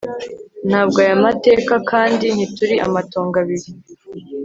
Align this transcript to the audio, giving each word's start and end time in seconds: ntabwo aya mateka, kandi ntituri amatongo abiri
ntabwo 0.69 0.97
aya 1.03 1.15
mateka, 1.25 1.73
kandi 1.91 2.25
ntituri 2.35 2.75
amatongo 2.87 3.35
abiri 3.43 3.69